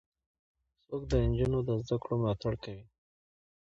څوک 0.87 1.01
د 1.11 1.13
نجونو 1.29 1.59
د 1.67 1.69
زدهکړو 1.83 2.13
ملاتړ 2.21 2.53
کوي؟ 2.63 2.85